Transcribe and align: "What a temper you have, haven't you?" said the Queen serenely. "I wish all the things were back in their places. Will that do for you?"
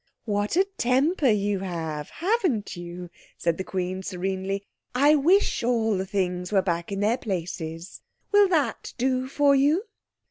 "What 0.25 0.55
a 0.55 0.65
temper 0.79 1.29
you 1.29 1.59
have, 1.59 2.09
haven't 2.09 2.75
you?" 2.75 3.11
said 3.37 3.59
the 3.59 3.63
Queen 3.63 4.01
serenely. 4.01 4.65
"I 4.95 5.13
wish 5.13 5.61
all 5.63 5.95
the 5.95 6.07
things 6.07 6.51
were 6.51 6.63
back 6.63 6.91
in 6.91 7.01
their 7.01 7.19
places. 7.19 8.01
Will 8.31 8.47
that 8.47 8.95
do 8.97 9.27
for 9.27 9.53
you?" 9.55 9.83